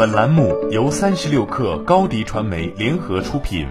[0.00, 3.66] 本栏目由三十六氪高低传媒联合出品。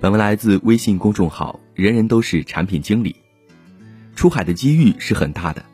[0.00, 3.16] 本文来自微信公众号“人人都是产品经理”。
[4.14, 5.64] 出海的机遇是很大的，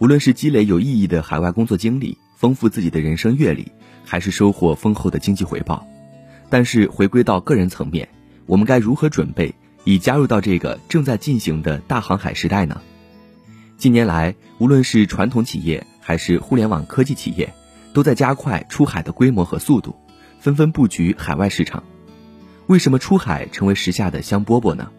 [0.00, 3.70] 无论是积累有意义的海外工作经历，丰富自己的人生阅历，
[4.04, 5.86] 还是收获丰厚的经济回报。
[6.48, 8.08] 但是回归到个人层面，
[8.46, 9.54] 我们该如何准备，
[9.84, 12.80] 以加入到这个正在进行的大航海时代呢？
[13.76, 17.54] 近年来，无论是传统企业还是互联网科技企业，
[17.92, 19.94] 都在加快出海的规模和速度，
[20.40, 21.84] 纷纷布局海外市场。
[22.66, 24.90] 为什么出海成为时下的香饽饽呢？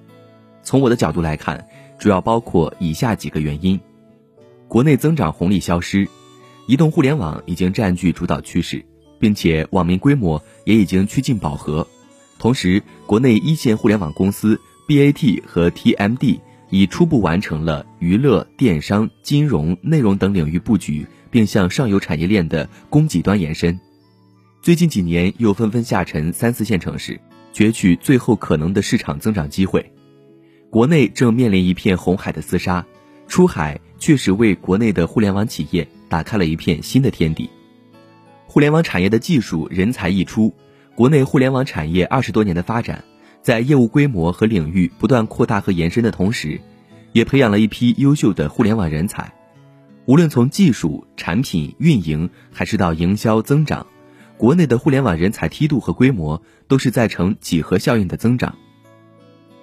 [0.63, 1.67] 从我的角度来看，
[1.99, 3.77] 主要包括以下几个原因：
[4.69, 6.07] 国内增长红利消失，
[6.65, 8.85] 移动互联网已经占据主导趋势，
[9.19, 11.85] 并且网民规模也已经趋近饱和。
[12.39, 14.57] 同时，国内一线互联网公司
[14.87, 16.39] BAT 和 TMD。
[16.71, 23.79] 已初步完成了娱乐、电商、金融、内容等领域布局，并向上游产业链的供给端延伸。
[24.61, 27.19] 最近几年又纷纷下沉三四线城市，
[27.53, 29.91] 攫取最后可能的市场增长机会。
[30.69, 32.85] 国内正面临一片红海的厮杀，
[33.27, 37.49] 出海确实为国内的互联网企业打开了一片新的天地。
[38.47, 40.53] 互联网产业的技术人才溢出，
[40.95, 43.03] 国内互联网产业二十多年的发展。
[43.41, 46.61] 在业务规模和领域不断扩大和延伸的同时，
[47.11, 49.33] 也培养了一批优秀的互联网人才。
[50.05, 53.87] 无论从技术、产品、运营，还是到营销增长，
[54.37, 58.55] 国内的互联网人才梯度和规模都是在呈几何效应的增长。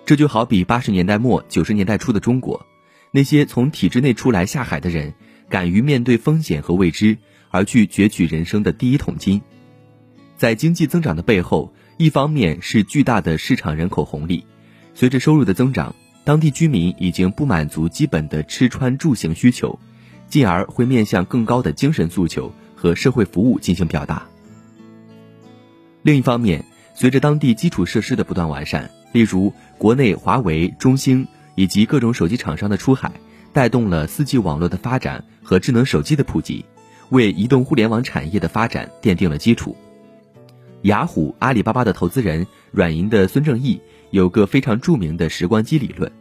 [0.04, 2.66] 这就好比八十年代末九十年代初的中国，
[3.12, 5.14] 那些从体制内出来下海的人，
[5.48, 7.16] 敢于面对风险和未知，
[7.50, 9.40] 而去攫取人生的第一桶金。
[10.36, 11.72] 在经济增长的背后。
[11.98, 14.46] 一方面是巨大的市场人口红利，
[14.94, 19.76] 随着收入的增长，当地居民已经不满足基本的吃穿住行需求，
[20.28, 24.24] 进而会面向更高的精神诉求和社会服务进行表达。
[26.02, 33.10] 另一方面，随着当地基础设施的不断完善，例如国内华为、中兴以及各种手机厂商的出海，
[33.52, 36.64] 带动了 4G 网络的发展和智能手机的普及，
[37.10, 39.76] 为移动互联网产业的发展奠定了基础。
[40.82, 43.80] 雅虎、阿里巴巴的投资人软银的孙正义
[44.10, 46.12] 有个非常著名的时光机理论，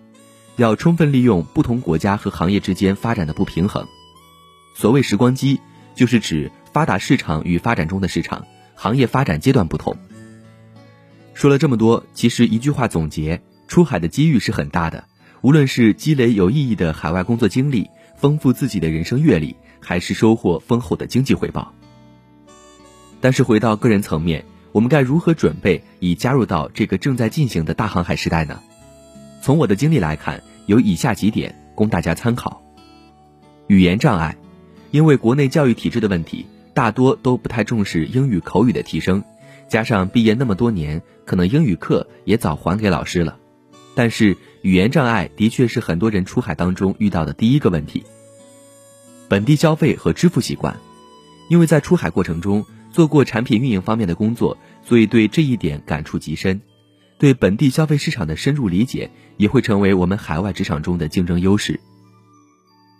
[0.55, 3.85] 要充分利用不同国家和行业之间发展的不平衡。
[4.75, 5.59] 所谓时光机，
[5.93, 9.95] 就是指发达市场与发展中的市场行业发展阶段不同。
[11.35, 15.05] 说了这么多，其实一句话总结：出海的机遇是很大的，
[15.41, 21.71] 无论是积累有意义的海外工作经历，丰富自己的人生阅历，还是收获丰厚的经济回报。
[23.19, 28.61] 但是回到个人层面，我们该如何准备以加入到这个正在进行的大航海时代呢？
[29.41, 32.61] 从我的经历来看，有以下几点供大家参考：
[33.67, 34.37] 语言障碍，
[34.91, 36.45] 因为国内教育体制的问题，
[36.75, 39.23] 大多都不太重视英语口语的提升，
[39.67, 43.37] 加上毕业那么多年，可能英语课也早还给老师了。
[43.95, 48.03] 但是语言障碍的确是很多人出海当中遇到的第一个问题。
[49.27, 50.77] 本地消费和支付习惯，
[51.49, 52.63] 因为在出海过程中。
[52.91, 56.59] 做过产品运营方面的工作，所以对这一点感触极深。
[57.19, 61.79] 对本地消费市场的深入理解，也会成为我们海外职场中的竞争优势。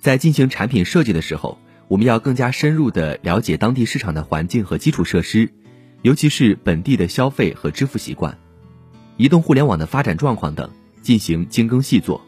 [0.02, 5.52] 在进行产品设计的时候，我们要更加深入地了解当地市场的环境和基础设施，
[6.02, 8.38] 尤其是本地的消费和支付习惯、
[9.18, 10.70] 移动互联网的发展状况等，
[11.02, 12.22] 进行精耕细作。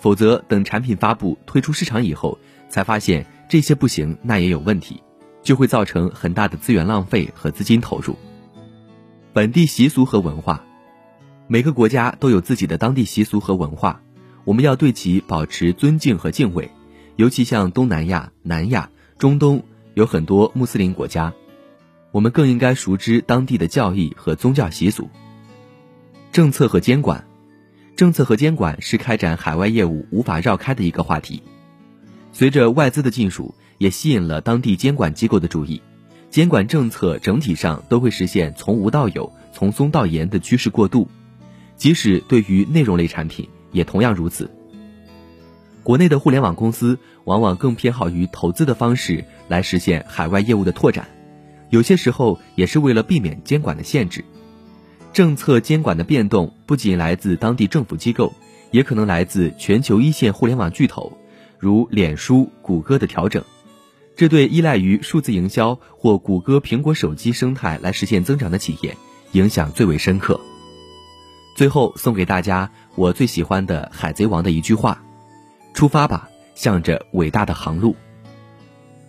[0.00, 5.02] 否则，等产品发布推出市场以后，才发现这些不行，那也有问题。
[5.44, 8.16] 就会造成很大的资源浪费和资金投入。
[9.32, 10.64] 本地习俗和文化，
[11.46, 14.00] 每个国家都有自己的当地习俗和文化，
[14.44, 16.70] 我们要对其保持尊敬和敬畏。
[17.16, 19.62] 尤其像东南亚、南亚、中东
[19.94, 21.32] 有很多穆斯林国家，
[22.10, 25.08] 我们更应该熟知当地的教义和宗教习俗。
[26.32, 27.24] 政策和监管，
[27.94, 31.42] 政策和监管是开展海外业务无法绕开的一个话题。
[32.32, 33.54] 随着外资的进入。
[33.78, 35.82] 也吸引了当地监管机构的注意，
[36.30, 41.08] 监管政策整体上都会实现从无到有、从松到严的趋势过渡，
[41.76, 44.50] 即使对于内容类产品也同样如此。
[45.82, 51.06] 国内的互联网公司往往更偏好于投资的方式来实现海外业务的拓展，
[51.68, 54.24] 有些时候也是为了避免监管的限制。
[55.12, 58.32] 政策监管的变动不仅来自当地政府机构，
[58.70, 61.18] 也可能来自全球一线互联网巨头，
[61.58, 63.44] 如脸书、谷歌的调整。
[64.16, 68.96] 这对依赖于数字营销或谷歌、苹果手机生态来实现增长的企业
[69.32, 70.40] 影响最为深刻。
[71.56, 75.02] 最后送给大家我最喜欢的《海贼王》的一句话
[75.74, 77.96] ：“出发吧，向着伟大的航路。”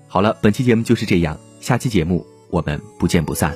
[0.07, 3.53] 好了，本期节目就是这样，下期节目我们不见不散。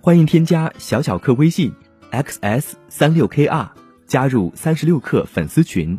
[0.00, 1.72] 欢迎添加小小客微信
[2.12, 3.68] xs 三六 kr，
[4.06, 5.98] 加入三十六课粉丝群。